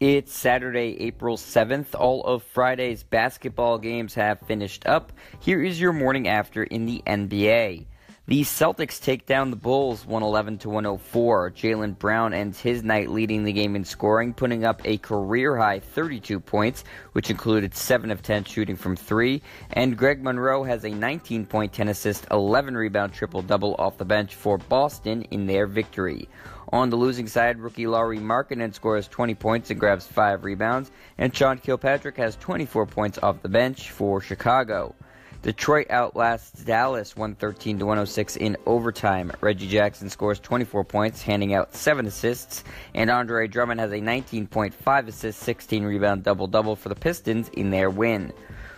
It's 0.00 0.32
Saturday, 0.32 0.96
April 1.00 1.36
7th. 1.36 1.92
All 1.98 2.22
of 2.22 2.44
Friday's 2.44 3.02
basketball 3.02 3.78
games 3.78 4.14
have 4.14 4.38
finished 4.38 4.86
up. 4.86 5.12
Here 5.40 5.60
is 5.60 5.80
your 5.80 5.92
morning 5.92 6.28
after 6.28 6.62
in 6.62 6.86
the 6.86 7.02
NBA. 7.04 7.84
The 8.28 8.42
Celtics 8.42 9.02
take 9.02 9.24
down 9.24 9.48
the 9.48 9.56
Bulls 9.56 10.04
111 10.04 10.58
to 10.58 10.68
104. 10.68 11.50
Jaylen 11.52 11.98
Brown 11.98 12.34
ends 12.34 12.60
his 12.60 12.82
night 12.82 13.08
leading 13.08 13.42
the 13.42 13.54
game 13.54 13.74
in 13.74 13.86
scoring, 13.86 14.34
putting 14.34 14.66
up 14.66 14.82
a 14.84 14.98
career 14.98 15.56
high 15.56 15.80
32 15.80 16.38
points, 16.38 16.84
which 17.12 17.30
included 17.30 17.74
7 17.74 18.10
of 18.10 18.20
10 18.20 18.44
shooting 18.44 18.76
from 18.76 18.96
3. 18.96 19.40
And 19.70 19.96
Greg 19.96 20.22
Monroe 20.22 20.62
has 20.62 20.84
a 20.84 20.90
19 20.90 21.46
point, 21.46 21.72
10 21.72 21.88
assist, 21.88 22.26
11 22.30 22.76
rebound 22.76 23.14
triple 23.14 23.40
double 23.40 23.74
off 23.78 23.96
the 23.96 24.04
bench 24.04 24.34
for 24.34 24.58
Boston 24.58 25.22
in 25.30 25.46
their 25.46 25.66
victory. 25.66 26.28
On 26.70 26.90
the 26.90 26.96
losing 26.96 27.28
side, 27.28 27.58
rookie 27.58 27.86
Lauri 27.86 28.18
Markkanen 28.18 28.74
scores 28.74 29.08
20 29.08 29.36
points 29.36 29.70
and 29.70 29.80
grabs 29.80 30.06
5 30.06 30.44
rebounds, 30.44 30.90
and 31.16 31.34
Sean 31.34 31.56
Kilpatrick 31.56 32.18
has 32.18 32.36
24 32.36 32.84
points 32.84 33.18
off 33.22 33.40
the 33.40 33.48
bench 33.48 33.90
for 33.90 34.20
Chicago. 34.20 34.94
Detroit 35.40 35.86
outlasts 35.90 36.64
Dallas 36.64 37.16
113 37.16 37.78
to 37.78 37.86
106 37.86 38.36
in 38.36 38.56
overtime. 38.66 39.30
Reggie 39.40 39.68
Jackson 39.68 40.10
scores 40.10 40.40
24 40.40 40.82
points, 40.82 41.22
handing 41.22 41.54
out 41.54 41.76
7 41.76 42.06
assists, 42.06 42.64
and 42.92 43.08
Andre 43.08 43.46
Drummond 43.46 43.78
has 43.78 43.92
a 43.92 44.00
19.5 44.00 45.06
assist, 45.06 45.38
16 45.38 45.84
rebound 45.84 46.24
double 46.24 46.48
double 46.48 46.74
for 46.74 46.88
the 46.88 46.96
Pistons 46.96 47.50
in 47.50 47.70
their 47.70 47.88
win. 47.88 48.32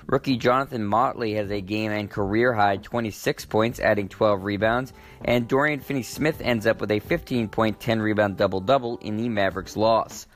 Rookie 0.07 0.39
Johnathan 0.39 0.83
Motley 0.83 1.35
has 1.35 1.51
a 1.51 1.63
game 1.63 1.93
and 1.93 2.11
career 2.11 2.53
high 2.53 2.77
26 2.77 3.47
points, 3.47 3.81
adding 3.81 4.09
12 4.09 4.45
rebounds, 4.45 4.93
and 5.25 5.49
Dorian 5.49 5.81
Finney 5.81 6.03
Smith 6.03 6.43
ends 6.43 6.67
up 6.67 6.83
with 6.83 6.91
a 6.91 6.99
15 6.99 7.49
point 7.49 7.81
10 7.81 8.03
rebound 8.03 8.37
double 8.37 8.61
double 8.61 8.99
in 8.99 9.17
the 9.17 9.31
Mavericks 9.31 9.79
loss. 9.79 10.27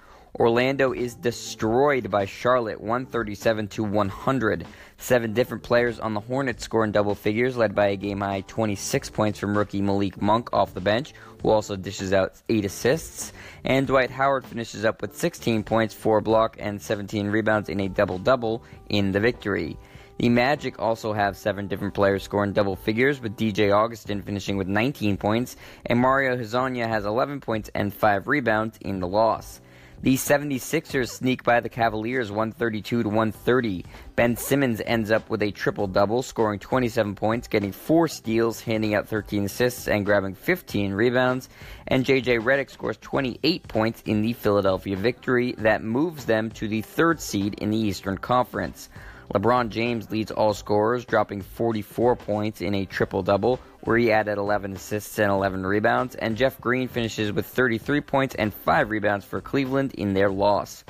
Orlando 0.41 0.93
is 0.93 1.15
destroyed 1.15 2.11
by 2.11 2.27
Charlotte 2.27 2.81
137 2.81 3.69
to 3.69 3.85
100. 3.85 4.67
Seven 4.99 5.33
different 5.33 5.63
players 5.63 6.01
on 6.01 6.13
the 6.13 6.19
Hornets 6.19 6.65
score 6.65 6.83
in 6.83 6.91
double 6.91 7.15
figures, 7.15 7.57
led 7.57 7.73
by 7.73 7.89
a 7.89 7.97
game 7.97 8.21
high 8.21 8.41
26 8.41 9.11
points 9.11 9.39
from 9.39 9.57
rookie 9.57 9.81
Malik 9.81 10.21
Monk 10.21 10.53
off 10.53 10.75
the 10.75 10.81
bench, 10.81 11.15
who 11.41 11.51
also 11.51 11.77
dishes 11.77 12.13
out 12.13 12.33
eight 12.49 12.65
assists. 12.65 13.33
And 13.63 13.87
Dwight 13.87 14.11
Howard 14.11 14.45
finishes 14.45 14.85
up 14.85 15.03
with 15.03 15.17
16 15.17 15.63
points, 15.63 15.95
4 15.95 16.21
block, 16.21 16.57
and 16.59 16.83
17 16.83 17.29
rebounds 17.29 17.69
in 17.69 17.79
a 17.79 17.89
double 17.89 18.19
double 18.19 18.65
in 18.89 19.13
the 19.13 19.21
victory. 19.21 19.79
The 20.19 20.31
Magic 20.31 20.81
also 20.81 21.13
have 21.13 21.37
seven 21.37 21.69
different 21.69 21.95
players 21.95 22.25
scoring 22.25 22.53
double 22.53 22.75
figures, 22.75 23.21
with 23.21 23.37
DJ 23.37 23.73
Augustin 23.73 24.21
finishing 24.23 24.57
with 24.57 24.67
19 24.67 25.17
points, 25.17 25.55
and 25.87 26.01
Mario 26.01 26.37
Hezonja 26.37 26.89
has 26.89 27.05
11 27.05 27.41
points 27.41 27.71
and 27.73 27.95
5 27.95 28.27
rebounds 28.27 28.79
in 28.81 28.99
the 28.99 29.07
loss. 29.09 29.61
The 30.05 30.17
76ers 30.17 31.09
sneak 31.09 31.45
by 31.45 31.61
the 31.61 31.71
Cavaliers 31.71 32.31
132 32.31 33.05
to 33.05 33.09
130. 33.09 33.87
Ben 34.17 34.37
Simmons 34.37 34.83
ends 34.85 35.11
up 35.11 35.31
with 35.31 35.43
a 35.43 35.51
triple 35.51 35.87
double, 35.87 36.23
scoring 36.23 36.59
27 36.59 37.15
points, 37.15 37.49
getting 37.49 37.73
4 37.73 38.07
steals, 38.09 38.61
handing 38.61 38.95
out 38.95 39.09
13 39.09 39.47
assists, 39.47 39.89
and 39.89 40.05
grabbing 40.05 40.35
15 40.35 40.93
rebounds. 40.93 41.49
And 41.87 42.05
JJ 42.05 42.41
Redick 42.41 42.69
scores 42.69 42.99
28 42.99 43.67
points 43.67 44.03
in 44.05 44.21
the 44.21 44.35
Philadelphia 44.35 44.95
victory 44.95 45.55
that 45.57 45.83
moves 45.83 46.27
them 46.27 46.51
to 46.51 46.69
the 46.69 46.83
third 46.83 47.19
seed 47.19 47.55
in 47.55 47.71
the 47.71 47.79
Eastern 47.79 48.19
Conference. 48.19 48.91
LeBron 49.33 49.71
James 49.71 50.11
leads 50.11 50.31
all 50.31 50.53
scorers, 50.53 51.07
dropping 51.07 51.41
44 51.41 52.15
points 52.15 52.61
in 52.61 52.75
a 52.75 52.85
triple 52.85 53.23
double, 53.23 53.59
where 53.85 53.99
he 53.99 54.11
added 54.11 54.39
11 54.39 54.73
assists 54.73 55.19
and 55.19 55.31
11 55.31 55.65
rebounds, 55.65 56.15
and 56.17 56.37
Jeff 56.37 56.61
Green 56.61 56.89
finishes 56.89 57.33
with 57.33 57.47
33 57.47 58.01
points 58.01 58.35
and 58.35 58.53
5 58.53 58.91
rebounds 58.91 59.25
for 59.25 59.41
Cleveland 59.41 59.95
in 59.95 60.15
their 60.15 60.31
loss. 60.31 60.85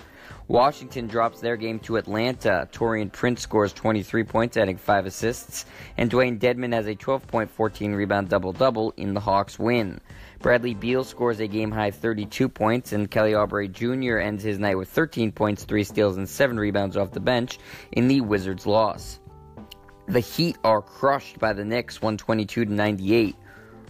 Washington 0.47 1.07
drops 1.07 1.41
their 1.41 1.57
game 1.57 1.79
to 1.81 1.97
Atlanta. 1.97 2.69
Taurean 2.71 3.11
Prince 3.11 3.41
scores 3.41 3.73
23 3.73 4.25
points, 4.25 4.57
adding 4.57 4.77
5 4.77 5.07
assists, 5.07 5.65
and 5.97 6.11
Dewayne 6.11 6.39
Dedmon 6.39 6.75
has 6.75 6.87
a 6.87 6.95
12 6.95 7.27
point 7.27 7.51
14 7.51 7.95
rebound 7.95 8.29
double 8.29 8.53
double 8.53 8.93
in 8.97 9.15
the 9.15 9.21
Hawks' 9.21 9.59
win. 9.59 10.01
Bradley 10.41 10.75
Beal 10.75 11.03
scores 11.05 11.41
a 11.41 11.47
game 11.47 11.71
high 11.71 11.91
32 11.91 12.51
points, 12.51 12.93
and 12.93 13.11
Kelly 13.11 13.33
Oubre 13.33 13.73
Jr. 13.73 14.19
ends 14.19 14.43
his 14.43 14.59
night 14.59 14.77
with 14.77 14.91
13 14.91 15.33
points, 15.33 15.65
3 15.65 15.83
steals, 15.83 16.19
and 16.19 16.29
7 16.29 16.59
rebounds 16.59 16.99
off 16.99 17.13
the 17.13 17.21
bench 17.21 17.59
in 17.93 18.09
the 18.09 18.21
Wizards' 18.21 18.67
loss. 18.67 19.21
The 20.07 20.21
Heat 20.21 20.59
are 20.63 20.83
crushed 20.83 21.39
by 21.39 21.55
the 21.55 21.65
Knicks 21.65 22.03
122 22.03 22.67
to 22.67 22.73
98. 22.73 23.35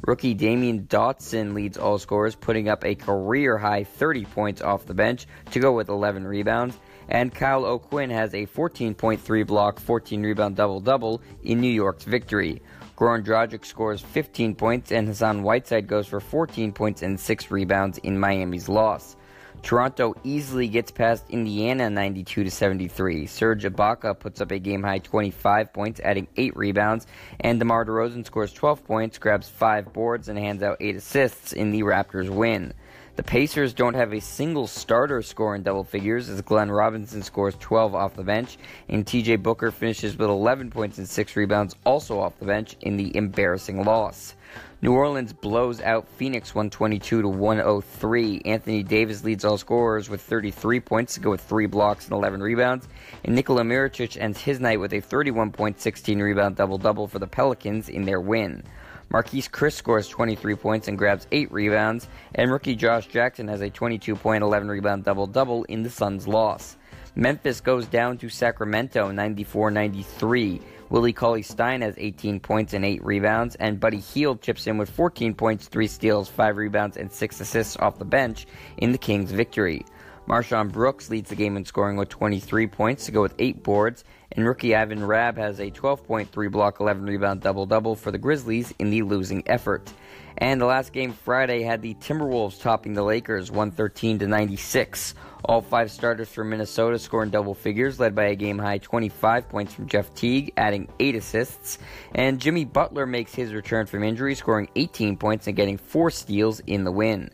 Rookie 0.07 0.35
Damyean 0.35 0.87
Dotson 0.87 1.55
leads 1.55 1.77
all 1.77 1.99
scorers, 1.99 2.37
putting 2.37 2.69
up 2.69 2.85
a 2.85 2.95
career 2.95 3.59
high 3.59 3.83
30 3.83 4.25
points 4.27 4.63
off 4.63 4.87
the 4.87 4.95
bench 4.95 5.27
to 5.51 5.59
go 5.59 5.73
with 5.73 5.89
11 5.89 6.25
rebounds. 6.25 6.79
And 7.09 7.35
Kyle 7.35 7.65
O'Quinn 7.65 8.11
has 8.11 8.33
a 8.33 8.47
14.3 8.47 9.47
block, 9.47 9.81
14 9.81 10.23
rebound 10.23 10.55
double 10.55 10.81
double 10.81 11.21
in 11.43 11.61
New 11.61 11.67
York's 11.67 12.05
victory. 12.05 12.63
Goran 12.97 13.25
Dragic 13.25 13.65
scores 13.65 14.01
15 14.01 14.55
points, 14.55 14.93
and 14.93 15.09
Hassan 15.09 15.43
Whiteside 15.43 15.89
goes 15.89 16.07
for 16.07 16.21
14 16.21 16.73
points 16.73 17.03
and 17.03 17.19
6 17.19 17.51
rebounds 17.51 17.99
in 17.99 18.21
Miami's 18.21 18.69
loss. 18.69 19.17
Toronto 19.65 20.15
easily 20.25 20.69
gets 20.69 20.91
past 20.91 21.25
Indiana 21.31 21.89
92 21.89 22.45
to 22.45 22.51
73. 22.51 23.25
Serge 23.25 23.65
Ibaka 23.65 24.19
puts 24.19 24.43
up 24.43 24.51
a 24.51 24.59
game 24.59 24.83
high 24.83 24.99
25 24.99 25.73
points, 25.73 26.01
adding 26.05 26.29
8 26.37 26.55
rebounds, 26.55 27.07
and 27.41 27.59
DeMar 27.59 27.87
DeRozan 27.87 28.27
scores 28.27 28.53
12 28.53 28.85
points, 28.85 29.17
grabs 29.17 29.49
5 29.49 29.91
boards, 29.95 30.29
and 30.29 30.39
hands 30.39 30.63
out 30.63 30.77
8 30.81 30.97
assists 30.97 31.55
in 31.55 31.71
the 31.71 31.81
Raptors' 31.81 32.29
win. 32.29 32.75
The 33.17 33.23
Pacers 33.23 33.73
don't 33.73 33.95
have 33.95 34.13
a 34.13 34.21
single 34.21 34.67
starter 34.67 35.23
score 35.23 35.55
in 35.55 35.63
double 35.63 35.85
figures 35.85 36.29
as 36.29 36.43
Glenn 36.43 36.71
Robinson 36.71 37.23
scores 37.23 37.57
12 37.59 37.95
off 37.95 38.17
the 38.17 38.23
bench, 38.23 38.59
and 38.91 39.07
TJ 39.07 39.43
Booker 39.43 39.71
finishes 39.71 40.19
with 40.19 40.29
11 40.29 40.73
points 40.73 40.99
and 40.99 41.09
6 41.09 41.37
rebounds 41.37 41.75
also 41.87 42.21
off 42.21 42.39
the 42.39 42.45
bench 42.45 42.77
in 42.83 42.99
the 42.99 43.17
embarrassing 43.17 43.83
loss. 43.83 44.35
New 44.83 44.93
Orleans 44.93 45.33
blows 45.33 45.81
out 45.81 46.09
Phoenix 46.09 46.55
122 46.55 47.23
to 47.23 47.29
103. 47.29 48.43
Anthony 48.45 48.83
Davis 48.83 49.25
leads 49.25 49.45
all 49.45 49.57
scorers 49.57 50.11
with 50.11 50.21
33 50.21 50.81
points 50.81 51.15
to 51.15 51.21
go 51.21 51.31
with 51.31 51.41
3 51.41 51.67
blocks 51.67 52.05
and 52.05 52.13
11 52.13 52.43
rebounds. 52.43 52.89
And 53.25 53.35
Nikola 53.35 53.63
Mirotic 53.63 54.21
ends 54.21 54.41
his 54.41 54.61
night 54.61 54.81
with 54.81 54.93
a 54.93 55.01
31 55.01 55.53
point, 55.53 55.81
16 55.81 56.21
rebound 56.21 56.57
double 56.57 56.79
double 56.79 57.09
for 57.09 57.19
the 57.19 57.27
Pelicans 57.27 57.89
in 57.89 58.05
their 58.05 58.21
win. 58.21 58.63
Marquese 59.11 59.51
Chriss 59.51 59.75
scores 59.75 60.09
23 60.09 60.55
points 60.57 60.89
and 60.89 60.99
grabs 60.99 61.27
8 61.31 61.53
rebounds, 61.53 62.09
and 62.35 62.51
rookie 62.51 62.75
Josh 62.75 63.07
Jackson 63.07 63.49
has 63.49 63.61
a 63.61 63.71
22 63.71 64.17
point, 64.17 64.43
11 64.43 64.69
rebound 64.69 65.05
double 65.05 65.27
double 65.27 65.65
in 65.65 65.83
the 65.83 65.91
Suns' 65.91 66.27
loss. 66.27 66.77
Memphis 67.17 67.61
goes 67.61 67.87
down 67.87 68.19
to 68.19 68.29
Sacramento 68.29 69.11
94 69.11 69.71
93. 69.71 70.61
Willie 70.95 71.13
Cauley 71.13 71.43
Stein 71.43 71.81
has 71.81 71.97
18 71.99 72.39
points 72.39 72.73
and 72.73 72.85
8 72.85 73.05
rebounds, 73.05 73.57
and 73.57 73.81
Buddy 73.81 73.99
Hield 73.99 74.41
chips 74.41 74.69
in 74.69 74.79
with 74.79 74.89
14 74.89 75.35
points, 75.35 75.67
3 75.67 75.89
steals, 75.89 76.29
5 76.29 76.57
rebounds, 76.57 76.97
and 76.97 77.11
6 77.11 77.41
assists 77.41 77.77
off 77.79 77.99
the 77.99 78.05
bench 78.05 78.47
in 78.77 78.93
the 78.93 78.99
Kings' 78.99 79.33
victory. 79.33 79.85
MarShon 80.29 80.73
Brooks 80.73 81.11
leads 81.11 81.29
the 81.29 81.37
game 81.37 81.57
in 81.57 81.67
scoring 81.67 81.99
with 81.99 82.09
23 82.09 82.67
points 82.69 83.05
to 83.05 83.13
go 83.13 83.21
with 83.21 83.35
8 83.39 83.63
boards, 83.63 84.05
and 84.33 84.47
rookie 84.47 84.75
Ivan 84.75 85.05
Rabb 85.05 85.37
has 85.37 85.61
a 85.61 85.71
12.3 85.71 86.51
block, 86.51 86.81
11 86.81 87.05
rebound 87.05 87.43
double 87.43 87.67
double 87.67 87.95
for 87.95 88.11
the 88.11 88.17
Grizzlies 88.17 88.73
in 88.79 88.89
the 88.89 89.03
losing 89.03 89.43
effort. 89.47 89.93
And 90.39 90.61
the 90.61 90.67
last 90.67 90.93
game 90.93 91.13
Friday 91.13 91.63
had 91.63 91.83
the 91.83 91.95
Timberwolves 91.95 92.61
topping 92.61 92.95
the 92.95 93.05
Lakers 93.05 93.51
113 93.51 94.19
to 94.21 94.27
96. 94.27 95.15
All 95.45 95.61
five 95.61 95.91
starters 95.91 96.31
for 96.31 96.43
Minnesota 96.43 96.99
scoring 96.99 97.31
double 97.31 97.55
figures, 97.55 98.01
led 98.01 98.15
by 98.15 98.25
a 98.25 98.35
game 98.35 98.59
high 98.59 98.79
25 98.79 99.49
points 99.49 99.75
from 99.75 99.87
Jeff 99.87 100.13
Teague, 100.15 100.55
adding 100.57 100.89
8 100.99 101.17
assists. 101.17 101.79
And 102.15 102.41
Jimmy 102.41 102.65
Butler 102.65 103.05
makes 103.05 103.35
his 103.35 103.53
return 103.53 103.85
from 103.85 104.03
injury, 104.03 104.35
scoring 104.35 104.69
18 104.75 105.19
points 105.19 105.47
and 105.47 105.55
getting 105.55 105.77
4 105.77 106.11
steals 106.11 106.61
in 106.61 106.85
the 106.85 106.93
win. 106.93 107.31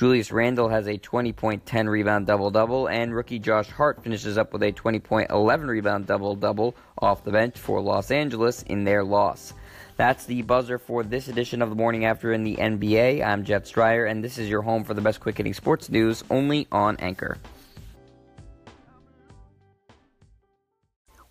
Julius 0.00 0.32
Randle 0.32 0.70
has 0.70 0.88
a 0.88 0.96
20 0.96 1.34
point 1.34 1.66
10 1.66 1.86
rebound 1.86 2.26
double 2.26 2.50
double, 2.50 2.86
and 2.86 3.14
rookie 3.14 3.38
Josh 3.38 3.68
Hart 3.68 4.02
finishes 4.02 4.38
up 4.38 4.50
with 4.50 4.62
a 4.62 4.72
20 4.72 4.98
point 4.98 5.28
11 5.28 5.68
rebound 5.68 6.06
double 6.06 6.34
double 6.34 6.74
off 6.96 7.22
the 7.22 7.30
bench 7.30 7.58
for 7.58 7.82
Los 7.82 8.10
Angeles 8.10 8.62
in 8.62 8.84
their 8.84 9.04
loss. 9.04 9.52
That's 9.98 10.24
the 10.24 10.40
buzzer 10.40 10.78
for 10.78 11.02
this 11.02 11.28
edition 11.28 11.60
of 11.60 11.68
the 11.68 11.76
morning 11.76 12.06
after 12.06 12.32
in 12.32 12.44
the 12.44 12.56
NBA. 12.56 13.22
I'm 13.22 13.44
Jeff 13.44 13.64
Stryer, 13.64 14.10
and 14.10 14.24
this 14.24 14.38
is 14.38 14.48
your 14.48 14.62
home 14.62 14.84
for 14.84 14.94
the 14.94 15.02
best 15.02 15.20
quick 15.20 15.36
hitting 15.36 15.52
sports 15.52 15.90
news 15.90 16.24
only 16.30 16.66
on 16.72 16.96
Anchor. 16.96 17.36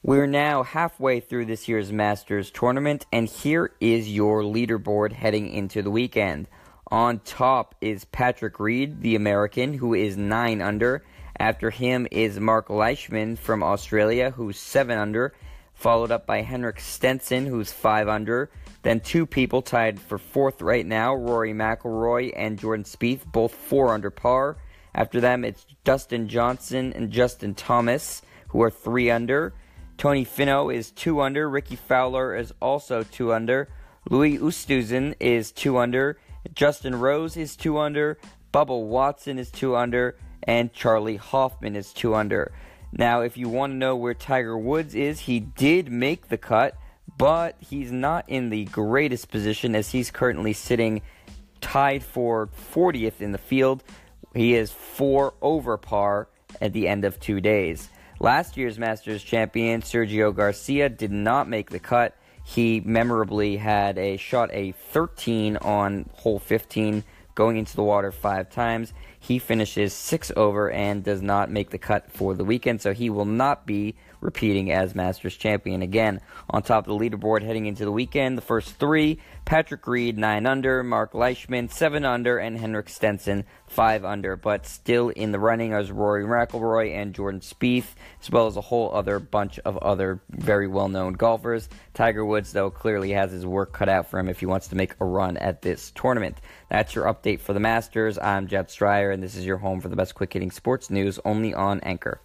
We're 0.03 0.27
now 0.27 0.61
halfway 0.61 1.21
through 1.21 1.47
this 1.47 1.67
year's 1.67 1.91
Masters 1.91 2.51
tournament, 2.51 3.07
and 3.11 3.27
here 3.27 3.71
is 3.79 4.13
your 4.13 4.43
leaderboard 4.43 5.13
heading 5.13 5.49
into 5.49 5.81
the 5.81 5.89
weekend. 5.89 6.47
On 6.91 7.19
top 7.19 7.75
is 7.81 8.05
Patrick 8.05 8.59
Reed, 8.59 9.01
the 9.01 9.15
American, 9.15 9.75
who 9.75 9.93
is 9.93 10.17
9 10.17 10.59
under. 10.59 11.03
After 11.39 11.69
him 11.69 12.07
is 12.09 12.39
Mark 12.39 12.71
Leishman 12.71 13.35
from 13.35 13.61
Australia, 13.61 14.31
who's 14.31 14.57
7 14.57 14.97
under, 14.97 15.35
followed 15.75 16.09
up 16.09 16.25
by 16.25 16.41
Henrik 16.41 16.79
Stenson, 16.79 17.45
who's 17.45 17.71
5 17.71 18.07
under. 18.07 18.49
Then 18.81 19.01
two 19.01 19.27
people 19.27 19.61
tied 19.61 19.99
for 19.99 20.17
fourth 20.17 20.63
right 20.63 20.85
now, 20.85 21.13
Rory 21.13 21.53
McIlroy 21.53 22.33
and 22.35 22.57
Jordan 22.57 22.85
Spieth, 22.85 23.23
both 23.31 23.53
4 23.53 23.93
under 23.93 24.09
par. 24.09 24.57
After 24.95 25.21
them, 25.21 25.45
it's 25.45 25.67
Dustin 25.83 26.27
Johnson 26.27 26.91
and 26.93 27.11
Justin 27.11 27.53
Thomas, 27.53 28.23
who 28.47 28.63
are 28.63 28.71
3 28.71 29.11
under. 29.11 29.53
Tony 29.99 30.25
Finau 30.25 30.73
is 30.73 30.89
2 30.89 31.21
under. 31.21 31.47
Rickie 31.47 31.75
Fowler 31.75 32.35
is 32.35 32.51
also 32.59 33.03
2 33.03 33.31
under. 33.31 33.69
Louis 34.09 34.39
Oosthuizen 34.39 35.13
is 35.19 35.51
2 35.51 35.77
under. 35.77 36.17
Justin 36.53 36.95
Rose 36.95 37.37
is 37.37 37.55
2 37.55 37.77
under. 37.77 38.17
Bubba 38.53 38.81
Watson 38.81 39.37
is 39.39 39.51
2 39.51 39.75
under. 39.75 40.15
And 40.43 40.73
Charley 40.73 41.17
Hoffman 41.17 41.75
is 41.75 41.93
2 41.93 42.15
under. 42.15 42.51
Now, 42.91 43.21
if 43.21 43.37
you 43.37 43.49
want 43.49 43.73
to 43.73 43.77
know 43.77 43.95
where 43.95 44.13
Tiger 44.13 44.57
Woods 44.57 44.95
is, 44.95 45.19
he 45.21 45.39
did 45.39 45.91
make 45.91 46.29
the 46.29 46.37
cut, 46.37 46.75
but 47.17 47.55
he's 47.59 47.91
not 47.91 48.27
in 48.27 48.49
the 48.49 48.65
greatest 48.65 49.29
position 49.29 49.75
as 49.75 49.91
he's 49.91 50.09
currently 50.09 50.53
sitting 50.53 51.01
tied 51.61 52.03
for 52.03 52.49
40th 52.73 53.21
in 53.21 53.31
the 53.31 53.37
field. 53.37 53.83
He 54.33 54.55
is 54.55 54.71
four 54.71 55.33
over 55.41 55.77
par 55.77 56.29
at 56.61 56.73
the 56.73 56.87
end 56.87 57.05
of 57.05 57.19
two 57.19 57.41
days. 57.41 57.89
Last 58.19 58.57
year's 58.57 58.77
Masters 58.77 59.23
champion, 59.23 59.81
Sergio 59.81 60.35
Garcia, 60.35 60.89
did 60.89 61.11
not 61.11 61.47
make 61.47 61.69
the 61.69 61.79
cut. 61.79 62.15
He 62.49 62.81
memorably 62.83 63.57
had 63.57 63.99
a 63.99 64.17
shot 64.17 64.49
a 64.51 64.71
13 64.71 65.57
on 65.57 66.09
hole 66.15 66.39
15 66.39 67.03
going 67.35 67.57
into 67.57 67.75
the 67.75 67.83
water 67.83 68.11
five 68.11 68.49
times. 68.49 68.91
He 69.19 69.37
finishes 69.37 69.93
six 69.93 70.31
over 70.35 70.71
and 70.71 71.03
does 71.03 71.21
not 71.21 71.51
make 71.51 71.69
the 71.69 71.77
cut 71.77 72.11
for 72.11 72.33
the 72.33 72.43
weekend, 72.43 72.81
so 72.81 72.91
he 72.91 73.07
will 73.11 73.25
not 73.25 73.67
be 73.67 73.93
repeating 74.21 74.71
as 74.71 74.95
Masters 74.95 75.35
champion 75.35 75.81
again. 75.81 76.21
On 76.49 76.61
top 76.61 76.87
of 76.87 76.97
the 76.97 77.09
leaderboard 77.09 77.43
heading 77.43 77.65
into 77.65 77.85
the 77.85 77.91
weekend, 77.91 78.37
the 78.37 78.41
first 78.41 78.75
three 78.75 79.19
Patrick 79.45 79.87
Reed, 79.87 80.17
9 80.17 80.45
under, 80.45 80.83
Mark 80.83 81.13
Leishman, 81.13 81.69
7 81.69 82.05
under, 82.05 82.37
and 82.37 82.57
Henrik 82.57 82.89
Stenson, 82.89 83.45
5 83.67 84.05
under. 84.05 84.35
But 84.35 84.65
still 84.65 85.09
in 85.09 85.31
the 85.31 85.39
running 85.39 85.73
as 85.73 85.91
Rory 85.91 86.25
McIlroy 86.25 86.95
and 86.95 87.15
Jordan 87.15 87.41
Spieth, 87.41 87.95
as 88.21 88.29
well 88.29 88.47
as 88.47 88.57
a 88.57 88.61
whole 88.61 88.91
other 88.93 89.19
bunch 89.19 89.59
of 89.59 89.77
other 89.77 90.21
very 90.29 90.67
well 90.67 90.87
known 90.87 91.13
golfers. 91.13 91.69
Tiger 91.93 92.23
Woods, 92.23 92.53
though, 92.53 92.69
clearly 92.69 93.11
has 93.11 93.31
his 93.31 93.45
work 93.45 93.73
cut 93.73 93.89
out 93.89 94.09
for 94.09 94.19
him 94.19 94.29
if 94.29 94.39
he 94.39 94.45
wants 94.45 94.67
to 94.67 94.75
make 94.75 94.93
a 94.99 95.05
run 95.05 95.37
at 95.37 95.61
this 95.61 95.91
tournament. 95.91 96.37
That's 96.69 96.93
your 96.93 97.05
update 97.05 97.39
for 97.39 97.53
the 97.53 97.59
Masters. 97.59 98.17
I'm 98.19 98.47
Jet 98.47 98.69
Stryer, 98.69 99.13
and 99.13 99.23
this 99.23 99.35
is 99.35 99.45
your 99.45 99.57
home 99.57 99.81
for 99.81 99.89
the 99.89 99.95
best 99.95 100.15
quick 100.15 100.33
hitting 100.33 100.51
sports 100.51 100.89
news 100.89 101.19
only 101.25 101.53
on 101.53 101.79
Anchor. 101.81 102.21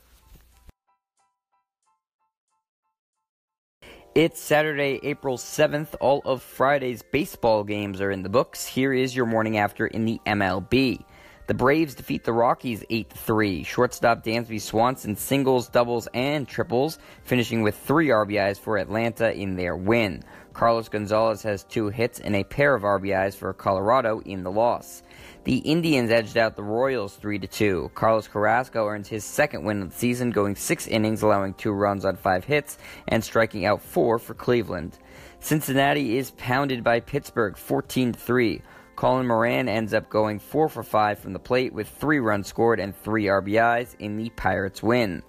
It's 4.15 4.41
Saturday, 4.41 5.01
April 5.03 5.37
7th. 5.37 5.97
All 5.99 6.23
of 6.25 6.41
Friday's 6.41 7.03
baseball 7.03 7.65
games 7.65 8.01
are 8.01 8.13
in 8.13 8.23
the 8.23 8.29
books. 8.29 8.65
Here 8.65 8.93
is 8.93 9.17
your 9.17 9.27
morning 9.27 9.57
after 9.59 9.89
in 9.89 10.05
the 10.05 10.21
MLB. 10.25 11.05
The 11.47 11.53
Braves 11.53 11.95
defeat 11.95 12.25
the 12.25 12.33
Rockies 12.33 12.85
8 12.89 13.11
3. 13.11 13.65
Shortstop 13.65 14.25
Dansby 14.25 14.59
Swanson 14.59 15.15
singles, 15.15 15.69
doubles, 15.69 16.09
and 16.15 16.49
triples, 16.49 16.99
finishing 17.25 17.61
with 17.61 17.77
three 17.77 18.09
RBIs 18.09 18.59
for 18.59 18.79
Atlanta 18.79 19.31
in 19.31 19.55
their 19.55 19.77
win. 19.77 20.23
Carlos 20.55 20.89
Gonzalez 20.89 21.43
has 21.43 21.63
two 21.65 21.91
hits 21.91 22.19
and 22.19 22.35
a 22.35 22.45
pair 22.45 22.75
of 22.75 22.83
RBIs 22.83 23.37
for 23.37 23.53
Colorado 23.53 24.21
in 24.21 24.43
the 24.43 24.51
loss. 24.51 25.03
The 25.43 25.59
Indians 25.59 26.11
edged 26.11 26.39
out 26.39 26.57
the 26.57 26.63
Royals 26.63 27.17
3 27.17 27.39
2. 27.39 27.91
Carlos 27.95 28.27
Carrasco 28.27 28.87
earns 28.87 29.09
his 29.09 29.23
second 29.23 29.65
win 29.65 29.83
of 29.83 29.91
the 29.91 29.99
season, 29.99 30.31
going 30.31 30.57
six 30.57 30.87
innings, 30.87 31.21
allowing 31.21 31.53
two 31.53 31.73
runs 31.73 32.07
on 32.07 32.17
five 32.17 32.47
hits, 32.47 32.79
and 33.07 33.23
striking 33.23 33.67
out 33.67 33.83
four 33.83 34.19
for 34.19 34.33
Cleveland. 34.33 34.97
Cincinnati 35.41 36.17
is 36.17 36.31
pounded 36.31 36.83
by 36.83 37.01
Pittsburgh 37.01 37.59
14 37.59 38.15
3. 38.15 38.63
Colin 38.97 39.27
Moran 39.27 39.69
ends 39.69 39.93
up 39.93 40.09
going 40.09 40.39
4 40.39 40.69
for 40.69 40.83
5 40.83 41.19
from 41.19 41.33
the 41.33 41.39
plate 41.39 41.73
with 41.73 41.89
3 41.89 42.19
runs 42.21 42.47
scored 42.47 42.81
and 42.81 42.97
3 42.97 43.25
RBIs 43.25 43.97
in 43.99 44.17
the 44.17 44.31
Pirates' 44.31 44.83
win. 44.83 45.23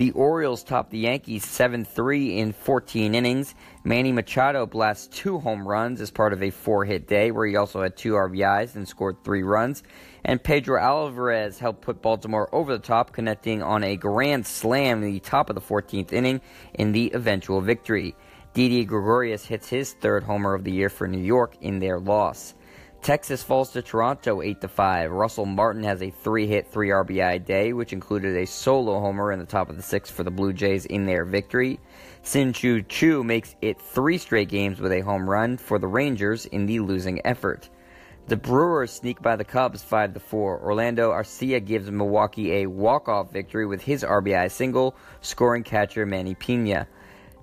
The 0.00 0.12
Orioles 0.12 0.64
top 0.64 0.88
the 0.88 1.00
Yankees 1.00 1.44
7 1.44 1.84
3 1.84 2.38
in 2.38 2.54
14 2.54 3.14
innings. 3.14 3.54
Manny 3.84 4.12
Machado 4.12 4.64
blasts 4.64 5.06
two 5.08 5.38
home 5.38 5.68
runs 5.68 6.00
as 6.00 6.10
part 6.10 6.32
of 6.32 6.42
a 6.42 6.48
four 6.48 6.86
hit 6.86 7.06
day, 7.06 7.30
where 7.30 7.46
he 7.46 7.56
also 7.56 7.82
had 7.82 7.98
two 7.98 8.12
RBIs 8.12 8.76
and 8.76 8.88
scored 8.88 9.22
three 9.22 9.42
runs. 9.42 9.82
And 10.24 10.42
Pedro 10.42 10.80
Alvarez 10.80 11.58
helped 11.58 11.82
put 11.82 12.00
Baltimore 12.00 12.48
over 12.54 12.72
the 12.72 12.82
top, 12.82 13.12
connecting 13.12 13.62
on 13.62 13.84
a 13.84 13.96
grand 13.96 14.46
slam 14.46 15.02
in 15.02 15.12
the 15.12 15.20
top 15.20 15.50
of 15.50 15.54
the 15.54 15.60
14th 15.60 16.14
inning 16.14 16.40
in 16.72 16.92
the 16.92 17.10
eventual 17.12 17.60
victory. 17.60 18.14
Didi 18.54 18.86
Gregorius 18.86 19.44
hits 19.44 19.68
his 19.68 19.92
third 19.92 20.24
homer 20.24 20.54
of 20.54 20.64
the 20.64 20.72
year 20.72 20.88
for 20.88 21.06
New 21.06 21.22
York 21.22 21.56
in 21.60 21.78
their 21.78 22.00
loss. 22.00 22.54
Texas 23.02 23.42
falls 23.42 23.70
to 23.70 23.80
Toronto 23.80 24.42
8 24.42 24.60
to 24.60 24.68
5. 24.68 25.10
Russell 25.10 25.46
Martin 25.46 25.82
has 25.84 26.02
a 26.02 26.10
3-hit, 26.10 26.66
3 26.66 26.88
RBI 26.90 27.42
day, 27.46 27.72
which 27.72 27.94
included 27.94 28.36
a 28.36 28.46
solo 28.46 29.00
homer 29.00 29.32
in 29.32 29.38
the 29.38 29.46
top 29.46 29.70
of 29.70 29.76
the 29.76 29.82
6th 29.82 30.08
for 30.08 30.22
the 30.22 30.30
Blue 30.30 30.52
Jays 30.52 30.84
in 30.84 31.06
their 31.06 31.24
victory. 31.24 31.80
Shin-Soo 32.22 32.82
Choo 32.82 33.24
makes 33.24 33.56
it 33.62 33.80
3 33.80 34.18
straight 34.18 34.50
games 34.50 34.80
with 34.80 34.92
a 34.92 35.00
home 35.00 35.28
run 35.28 35.56
for 35.56 35.78
the 35.78 35.86
Rangers 35.86 36.44
in 36.44 36.66
the 36.66 36.80
losing 36.80 37.24
effort. 37.24 37.70
The 38.26 38.36
Brewers 38.36 38.92
sneak 38.92 39.22
by 39.22 39.34
the 39.34 39.44
Cubs 39.44 39.82
5 39.82 40.12
to 40.14 40.20
4. 40.20 40.60
Orlando 40.60 41.10
Arcia 41.10 41.64
gives 41.64 41.90
Milwaukee 41.90 42.52
a 42.52 42.66
walk-off 42.66 43.32
victory 43.32 43.66
with 43.66 43.80
his 43.80 44.04
RBI 44.04 44.50
single, 44.50 44.94
scoring 45.22 45.62
catcher 45.64 46.04
Manny 46.04 46.34
Piña. 46.34 46.86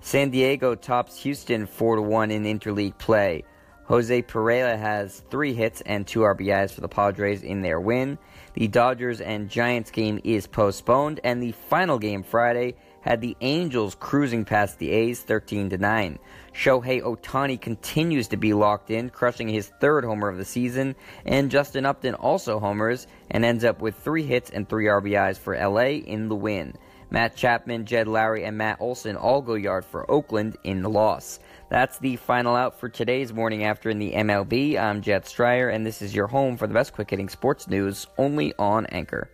San 0.00 0.30
Diego 0.30 0.76
tops 0.76 1.20
Houston 1.24 1.66
4 1.66 1.96
to 1.96 2.02
1 2.02 2.30
in 2.30 2.44
interleague 2.44 2.96
play. 2.96 3.42
Jose 3.88 4.20
Pirela 4.20 4.78
has 4.78 5.22
three 5.30 5.54
hits 5.54 5.80
and 5.80 6.06
two 6.06 6.20
RBIs 6.20 6.72
for 6.72 6.82
the 6.82 6.88
Padres 6.88 7.42
in 7.42 7.62
their 7.62 7.80
win. 7.80 8.18
The 8.52 8.68
Dodgers 8.68 9.22
and 9.22 9.48
Giants 9.48 9.90
game 9.90 10.20
is 10.24 10.46
postponed, 10.46 11.20
and 11.24 11.42
the 11.42 11.52
final 11.52 11.98
game 11.98 12.22
Friday 12.22 12.74
had 13.00 13.22
the 13.22 13.34
Angels 13.40 13.94
cruising 13.98 14.44
past 14.44 14.78
the 14.78 14.90
A's 14.90 15.22
13 15.22 15.70
to 15.70 15.78
9. 15.78 16.18
Shohei 16.52 17.00
Ohtani 17.00 17.58
continues 17.58 18.28
to 18.28 18.36
be 18.36 18.52
locked 18.52 18.90
in, 18.90 19.08
crushing 19.08 19.48
his 19.48 19.72
third 19.80 20.04
homer 20.04 20.28
of 20.28 20.36
the 20.36 20.44
season, 20.44 20.94
and 21.24 21.50
Justin 21.50 21.86
Upton 21.86 22.14
also 22.14 22.58
homers 22.58 23.06
and 23.30 23.42
ends 23.42 23.64
up 23.64 23.80
with 23.80 23.94
three 23.96 24.24
hits 24.24 24.50
and 24.50 24.68
three 24.68 24.84
RBIs 24.84 25.38
for 25.38 25.56
LA 25.56 26.02
in 26.04 26.28
the 26.28 26.36
win. 26.36 26.74
Matt 27.10 27.36
Chapman, 27.36 27.86
Jed 27.86 28.06
Lowrie, 28.06 28.46
and 28.46 28.58
Matt 28.58 28.80
Olson 28.80 29.16
all 29.16 29.40
go 29.40 29.54
yard 29.54 29.84
for 29.84 30.10
Oakland 30.10 30.56
in 30.64 30.82
the 30.82 30.90
loss. 30.90 31.40
That's 31.70 31.98
the 31.98 32.16
final 32.16 32.54
out 32.54 32.78
for 32.78 32.88
today's 32.88 33.32
morning 33.32 33.64
after 33.64 33.88
in 33.88 33.98
the 33.98 34.12
MLB. 34.12 34.78
I'm 34.78 35.00
Jet 35.00 35.24
Stryer, 35.24 35.72
and 35.74 35.86
this 35.86 36.02
is 36.02 36.14
your 36.14 36.26
home 36.26 36.56
for 36.56 36.66
the 36.66 36.74
best 36.74 36.92
quick 36.92 37.10
hitting 37.10 37.28
sports 37.28 37.68
news 37.68 38.06
only 38.18 38.52
on 38.58 38.86
Anchor. 38.86 39.30